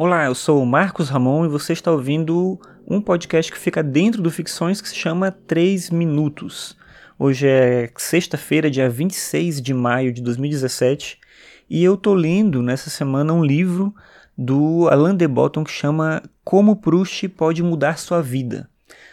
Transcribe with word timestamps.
Olá, 0.00 0.26
eu 0.26 0.34
sou 0.36 0.62
o 0.62 0.64
Marcos 0.64 1.08
Ramon 1.08 1.44
e 1.44 1.48
você 1.48 1.72
está 1.72 1.90
ouvindo 1.90 2.56
um 2.86 3.00
podcast 3.00 3.50
que 3.50 3.58
fica 3.58 3.82
dentro 3.82 4.22
do 4.22 4.30
Ficções 4.30 4.80
que 4.80 4.88
se 4.88 4.94
chama 4.94 5.32
3 5.32 5.90
Minutos. 5.90 6.76
Hoje 7.18 7.48
é 7.48 7.90
sexta-feira, 7.96 8.70
dia 8.70 8.88
26 8.88 9.60
de 9.60 9.74
maio 9.74 10.12
de 10.12 10.22
2017, 10.22 11.18
e 11.68 11.82
eu 11.82 11.96
tô 11.96 12.14
lendo 12.14 12.62
nessa 12.62 12.88
semana 12.90 13.32
um 13.32 13.44
livro 13.44 13.92
do 14.36 14.88
Alain 14.88 15.16
de 15.16 15.26
Botton 15.26 15.64
que 15.64 15.72
chama 15.72 16.22
Como 16.44 16.76
Proust 16.76 17.28
pode 17.30 17.60
mudar 17.60 17.98
sua 17.98 18.22
vida. 18.22 18.70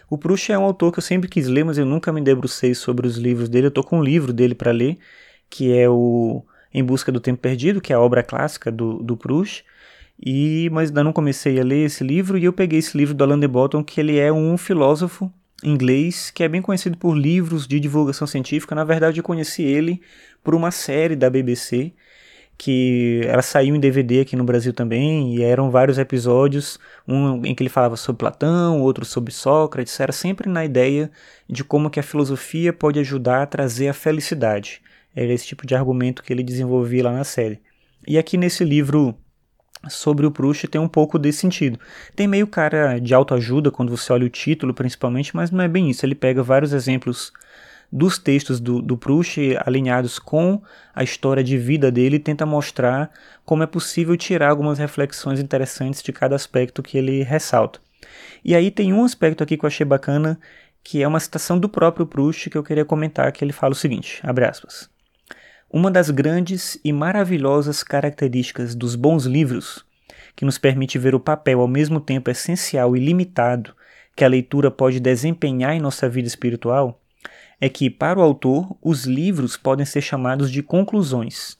O 0.07 0.19
Proust 0.19 0.51
é 0.51 0.57
um 0.59 0.63
autor 0.63 0.91
que 0.91 0.99
eu 0.99 1.03
sempre 1.03 1.27
quis 1.27 1.47
ler, 1.47 1.65
mas 1.65 1.79
eu 1.79 1.85
nunca 1.87 2.13
me 2.13 2.21
debrucei 2.21 2.75
sobre 2.75 3.07
os 3.07 3.17
livros 3.17 3.49
dele. 3.49 3.65
Eu 3.65 3.71
tô 3.71 3.83
com 3.83 3.97
um 3.97 4.03
livro 4.03 4.31
dele 4.31 4.53
para 4.53 4.71
ler, 4.71 4.99
que 5.49 5.75
é 5.75 5.89
o 5.89 6.45
Em 6.71 6.83
Busca 6.83 7.11
do 7.11 7.19
Tempo 7.19 7.41
Perdido, 7.41 7.81
que 7.81 7.91
é 7.91 7.95
a 7.95 7.99
obra 7.99 8.21
clássica 8.21 8.71
do, 8.71 9.01
do 9.01 9.17
Proust. 9.17 9.65
E, 10.23 10.69
mas 10.71 10.89
ainda 10.89 11.03
não 11.03 11.13
comecei 11.13 11.59
a 11.59 11.63
ler 11.63 11.85
esse 11.85 12.03
livro 12.03 12.37
e 12.37 12.45
eu 12.45 12.53
peguei 12.53 12.79
esse 12.79 12.97
livro 12.97 13.13
do 13.13 13.23
Alain 13.23 13.39
de 13.39 13.47
Botton, 13.47 13.83
que 13.83 13.99
ele 13.99 14.17
é 14.17 14.31
um 14.31 14.57
filósofo 14.57 15.31
inglês 15.63 16.31
que 16.31 16.43
é 16.43 16.47
bem 16.47 16.61
conhecido 16.61 16.97
por 16.97 17.15
livros 17.15 17.67
de 17.67 17.79
divulgação 17.79 18.27
científica. 18.27 18.75
Na 18.75 18.83
verdade, 18.83 19.19
eu 19.19 19.23
conheci 19.23 19.63
ele 19.63 20.01
por 20.43 20.55
uma 20.55 20.71
série 20.71 21.15
da 21.15 21.29
BBC 21.29 21.93
que 22.57 23.21
ela 23.25 23.41
saiu 23.41 23.75
em 23.75 23.79
DVD 23.79 24.21
aqui 24.21 24.35
no 24.35 24.43
Brasil 24.43 24.73
também, 24.73 25.35
e 25.35 25.43
eram 25.43 25.69
vários 25.69 25.97
episódios, 25.97 26.79
um 27.07 27.45
em 27.45 27.53
que 27.53 27.61
ele 27.63 27.69
falava 27.69 27.97
sobre 27.97 28.19
Platão, 28.19 28.81
outro 28.81 29.03
sobre 29.03 29.33
Sócrates, 29.33 29.99
era 29.99 30.11
sempre 30.11 30.49
na 30.49 30.63
ideia 30.63 31.11
de 31.49 31.63
como 31.63 31.89
que 31.89 31.99
a 31.99 32.03
filosofia 32.03 32.71
pode 32.71 32.99
ajudar 32.99 33.41
a 33.43 33.45
trazer 33.45 33.89
a 33.89 33.93
felicidade. 33.93 34.81
Era 35.15 35.31
esse 35.33 35.45
tipo 35.45 35.65
de 35.65 35.75
argumento 35.75 36.23
que 36.23 36.31
ele 36.31 36.43
desenvolvia 36.43 37.03
lá 37.03 37.11
na 37.11 37.23
série. 37.23 37.59
E 38.07 38.17
aqui 38.17 38.37
nesse 38.37 38.63
livro 38.63 39.15
sobre 39.89 40.25
o 40.25 40.31
Proust 40.31 40.67
tem 40.67 40.79
um 40.79 40.87
pouco 40.87 41.17
desse 41.19 41.39
sentido. 41.39 41.79
Tem 42.15 42.27
meio 42.27 42.47
cara 42.47 42.99
de 42.99 43.13
autoajuda 43.13 43.71
quando 43.71 43.95
você 43.95 44.11
olha 44.11 44.25
o 44.25 44.29
título, 44.29 44.73
principalmente, 44.73 45.35
mas 45.35 45.51
não 45.51 45.63
é 45.63 45.67
bem 45.67 45.89
isso. 45.89 46.05
Ele 46.05 46.15
pega 46.15 46.41
vários 46.43 46.73
exemplos 46.73 47.31
dos 47.91 48.17
textos 48.17 48.59
do, 48.59 48.81
do 48.81 48.97
Proust 48.97 49.39
alinhados 49.65 50.19
com 50.19 50.61
a 50.93 51.03
história 51.03 51.43
de 51.43 51.57
vida 51.57 51.91
dele 51.91 52.17
e 52.17 52.19
tenta 52.19 52.45
mostrar 52.45 53.11
como 53.45 53.63
é 53.63 53.67
possível 53.67 54.17
tirar 54.17 54.49
algumas 54.49 54.79
reflexões 54.79 55.39
interessantes 55.39 56.01
de 56.01 56.11
cada 56.11 56.35
aspecto 56.35 56.83
que 56.83 56.97
ele 56.97 57.23
ressalta. 57.23 57.79
E 58.43 58.55
aí 58.55 58.69
tem 58.69 58.93
um 58.93 59.03
aspecto 59.03 59.43
aqui 59.43 59.57
que 59.57 59.65
eu 59.65 59.67
achei 59.67 59.85
bacana, 59.85 60.39
que 60.83 61.01
é 61.01 61.07
uma 61.07 61.19
citação 61.19 61.59
do 61.59 61.69
próprio 61.69 62.05
Proust 62.05 62.49
que 62.49 62.57
eu 62.57 62.63
queria 62.63 62.85
comentar, 62.85 63.31
que 63.31 63.43
ele 63.43 63.53
fala 63.53 63.73
o 63.73 63.75
seguinte, 63.75 64.19
abre 64.23 64.45
aspas. 64.45 64.89
Uma 65.71 65.89
das 65.89 66.09
grandes 66.09 66.79
e 66.83 66.93
maravilhosas 66.93 67.83
características 67.83 68.75
dos 68.75 68.95
bons 68.95 69.25
livros, 69.25 69.83
que 70.35 70.45
nos 70.45 70.57
permite 70.57 70.97
ver 70.99 71.15
o 71.15 71.19
papel 71.19 71.59
ao 71.59 71.67
mesmo 71.67 71.99
tempo 71.99 72.29
essencial 72.29 72.95
e 72.95 72.99
limitado 72.99 73.73
que 74.15 74.23
a 74.23 74.27
leitura 74.27 74.69
pode 74.69 74.99
desempenhar 74.99 75.75
em 75.75 75.81
nossa 75.81 76.07
vida 76.07 76.27
espiritual, 76.27 77.01
é 77.59 77.67
que, 77.67 77.89
para 77.89 78.19
o 78.19 78.21
autor, 78.21 78.77
os 78.81 79.05
livros 79.05 79.57
podem 79.57 79.85
ser 79.85 80.01
chamados 80.01 80.51
de 80.51 80.61
conclusões, 80.61 81.57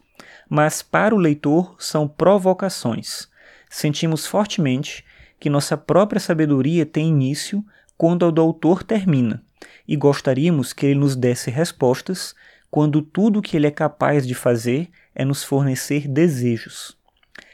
mas 0.48 0.82
para 0.82 1.16
o 1.16 1.18
leitor 1.18 1.76
são 1.80 2.08
provocações. 2.08 3.28
Sentimos 3.70 4.28
fortemente 4.28 5.04
que 5.40 5.50
nossa 5.50 5.76
própria 5.76 6.20
sabedoria 6.20 6.86
tem 6.86 7.10
início 7.10 7.66
quando 7.98 8.26
a 8.26 8.32
do 8.32 8.42
autor 8.42 8.84
termina, 8.84 9.44
e 9.88 9.96
gostaríamos 9.96 10.74
que 10.74 10.86
ele 10.86 11.00
nos 11.00 11.16
desse 11.16 11.50
respostas 11.50 12.36
quando 12.76 13.02
tudo 13.02 13.40
o 13.40 13.42
que 13.42 13.56
ele 13.56 13.68
é 13.68 13.72
capaz 13.72 14.28
de 14.28 14.36
fazer 14.36 14.90
é 15.16 15.24
nos 15.24 15.46
fornecer 15.46 16.10
desejos. 16.10 16.98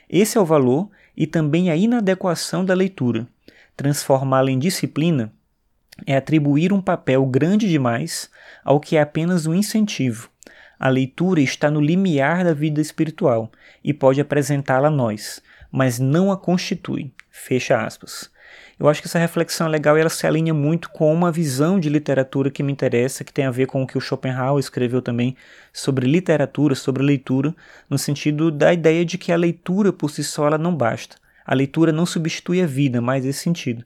Esse 0.09 0.35
é 0.35 0.41
o 0.41 0.45
valor 0.45 0.89
e 1.15 1.27
também 1.27 1.69
a 1.69 1.75
inadequação 1.75 2.65
da 2.65 2.73
leitura. 2.73 3.27
Transformá-la 3.77 4.49
em 4.49 4.57
disciplina 4.57 5.31
é 6.07 6.17
atribuir 6.17 6.73
um 6.73 6.81
papel 6.81 7.23
grande 7.27 7.69
demais 7.69 8.31
ao 8.63 8.79
que 8.79 8.97
é 8.97 9.01
apenas 9.01 9.45
um 9.45 9.53
incentivo. 9.53 10.27
A 10.79 10.89
leitura 10.89 11.39
está 11.39 11.69
no 11.69 11.79
limiar 11.79 12.43
da 12.43 12.55
vida 12.55 12.81
espiritual 12.81 13.51
e 13.83 13.93
pode 13.93 14.19
apresentá-la 14.19 14.87
a 14.87 14.89
nós, 14.91 15.39
mas 15.71 15.99
não 15.99 16.31
a 16.31 16.37
constitui. 16.37 17.13
Fecha 17.29 17.79
aspas. 17.85 18.31
Eu 18.79 18.89
acho 18.89 19.01
que 19.01 19.07
essa 19.07 19.19
reflexão 19.19 19.67
é 19.67 19.69
legal 19.69 19.97
e 19.97 20.01
ela 20.01 20.09
se 20.09 20.25
alinha 20.25 20.53
muito 20.53 20.89
com 20.89 21.13
uma 21.13 21.31
visão 21.31 21.79
de 21.79 21.89
literatura 21.89 22.49
que 22.49 22.63
me 22.63 22.71
interessa, 22.71 23.23
que 23.23 23.33
tem 23.33 23.45
a 23.45 23.51
ver 23.51 23.67
com 23.67 23.83
o 23.83 23.87
que 23.87 23.97
o 23.97 24.01
Schopenhauer 24.01 24.59
escreveu 24.59 25.01
também 25.01 25.35
sobre 25.71 26.07
literatura, 26.07 26.75
sobre 26.75 27.03
leitura, 27.03 27.55
no 27.89 27.97
sentido 27.97 28.49
da 28.49 28.73
ideia 28.73 29.05
de 29.05 29.17
que 29.17 29.31
a 29.31 29.37
leitura 29.37 29.93
por 29.93 30.09
si 30.09 30.23
só 30.23 30.47
ela 30.47 30.57
não 30.57 30.75
basta. 30.75 31.17
A 31.45 31.53
leitura 31.53 31.91
não 31.91 32.05
substitui 32.05 32.61
a 32.61 32.65
vida, 32.65 33.01
mais 33.01 33.25
esse 33.25 33.39
sentido 33.39 33.85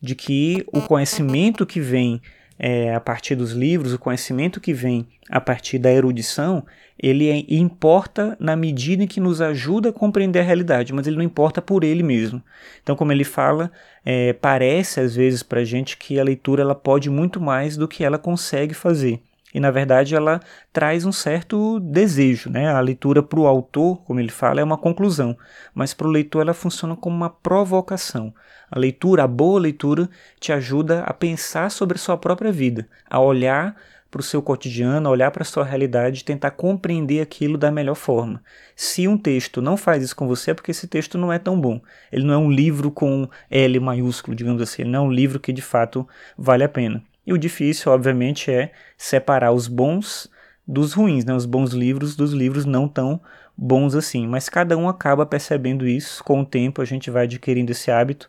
de 0.00 0.14
que 0.14 0.64
o 0.72 0.82
conhecimento 0.82 1.64
que 1.66 1.80
vem 1.80 2.20
é, 2.58 2.94
a 2.94 3.00
partir 3.00 3.34
dos 3.34 3.52
livros, 3.52 3.92
o 3.92 3.98
conhecimento 3.98 4.60
que 4.60 4.72
vem 4.72 5.06
a 5.28 5.40
partir 5.40 5.78
da 5.78 5.92
erudição, 5.92 6.64
ele 6.98 7.28
é, 7.28 7.44
importa 7.48 8.36
na 8.40 8.56
medida 8.56 9.02
em 9.02 9.06
que 9.06 9.20
nos 9.20 9.40
ajuda 9.40 9.90
a 9.90 9.92
compreender 9.92 10.40
a 10.40 10.42
realidade, 10.42 10.92
mas 10.92 11.06
ele 11.06 11.16
não 11.16 11.24
importa 11.24 11.60
por 11.60 11.84
ele 11.84 12.02
mesmo. 12.02 12.42
Então, 12.82 12.96
como 12.96 13.12
ele 13.12 13.24
fala, 13.24 13.70
é, 14.04 14.32
parece 14.32 15.00
às 15.00 15.14
vezes 15.14 15.42
para 15.42 15.60
a 15.60 15.64
gente 15.64 15.96
que 15.96 16.18
a 16.18 16.24
leitura 16.24 16.62
ela 16.62 16.74
pode 16.74 17.10
muito 17.10 17.40
mais 17.40 17.76
do 17.76 17.88
que 17.88 18.04
ela 18.04 18.18
consegue 18.18 18.74
fazer. 18.74 19.20
E 19.56 19.60
na 19.60 19.70
verdade 19.70 20.14
ela 20.14 20.38
traz 20.70 21.06
um 21.06 21.12
certo 21.12 21.80
desejo, 21.80 22.50
né? 22.50 22.68
A 22.68 22.78
leitura 22.78 23.22
para 23.22 23.40
o 23.40 23.46
autor, 23.46 24.02
como 24.02 24.20
ele 24.20 24.28
fala, 24.28 24.60
é 24.60 24.62
uma 24.62 24.76
conclusão, 24.76 25.34
mas 25.74 25.94
para 25.94 26.06
o 26.06 26.10
leitor 26.10 26.42
ela 26.42 26.52
funciona 26.52 26.94
como 26.94 27.16
uma 27.16 27.30
provocação. 27.30 28.34
A 28.70 28.78
leitura, 28.78 29.24
a 29.24 29.26
boa 29.26 29.58
leitura, 29.58 30.10
te 30.38 30.52
ajuda 30.52 31.04
a 31.04 31.14
pensar 31.14 31.70
sobre 31.70 31.96
a 31.96 31.98
sua 31.98 32.18
própria 32.18 32.52
vida, 32.52 32.86
a 33.08 33.18
olhar 33.18 33.74
para 34.10 34.20
o 34.20 34.22
seu 34.22 34.42
cotidiano, 34.42 35.08
olhar 35.08 35.30
para 35.30 35.42
a 35.42 35.46
sua 35.46 35.64
realidade 35.64 36.20
e 36.20 36.24
tentar 36.24 36.50
compreender 36.50 37.22
aquilo 37.22 37.56
da 37.56 37.70
melhor 37.70 37.94
forma. 37.94 38.42
Se 38.74 39.08
um 39.08 39.16
texto 39.16 39.62
não 39.62 39.78
faz 39.78 40.02
isso 40.02 40.16
com 40.16 40.28
você, 40.28 40.50
é 40.50 40.54
porque 40.54 40.72
esse 40.72 40.86
texto 40.86 41.16
não 41.16 41.32
é 41.32 41.38
tão 41.38 41.58
bom. 41.58 41.80
Ele 42.12 42.26
não 42.26 42.34
é 42.34 42.38
um 42.38 42.50
livro 42.50 42.90
com 42.90 43.26
L 43.50 43.80
maiúsculo, 43.80 44.36
digamos 44.36 44.60
assim. 44.60 44.82
Ele 44.82 44.90
não 44.90 45.06
é 45.06 45.08
um 45.08 45.10
livro 45.10 45.40
que 45.40 45.50
de 45.50 45.62
fato 45.62 46.06
vale 46.36 46.62
a 46.62 46.68
pena. 46.68 47.02
E 47.26 47.32
o 47.32 47.38
difícil, 47.38 47.90
obviamente, 47.92 48.50
é 48.50 48.72
separar 48.96 49.52
os 49.52 49.66
bons 49.66 50.30
dos 50.66 50.92
ruins, 50.92 51.24
né? 51.24 51.34
os 51.34 51.46
bons 51.46 51.72
livros 51.72 52.16
dos 52.16 52.32
livros 52.32 52.64
não 52.64 52.88
tão 52.88 53.20
bons 53.56 53.94
assim. 53.94 54.26
Mas 54.26 54.48
cada 54.48 54.76
um 54.76 54.88
acaba 54.88 55.26
percebendo 55.26 55.86
isso. 55.86 56.22
Com 56.22 56.40
o 56.40 56.46
tempo, 56.46 56.80
a 56.80 56.84
gente 56.84 57.10
vai 57.10 57.24
adquirindo 57.24 57.72
esse 57.72 57.90
hábito 57.90 58.28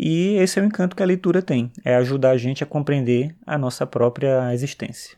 e 0.00 0.36
esse 0.36 0.60
é 0.60 0.62
o 0.62 0.64
encanto 0.64 0.94
que 0.94 1.02
a 1.02 1.06
leitura 1.06 1.42
tem, 1.42 1.72
é 1.84 1.96
ajudar 1.96 2.30
a 2.30 2.36
gente 2.36 2.62
a 2.62 2.66
compreender 2.66 3.34
a 3.44 3.58
nossa 3.58 3.84
própria 3.84 4.54
existência. 4.54 5.17